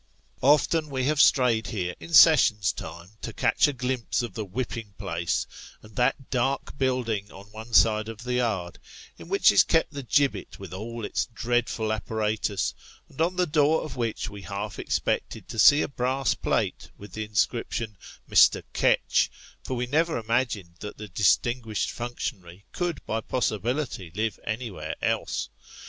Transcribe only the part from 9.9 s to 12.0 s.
the gibbet with all its dreadful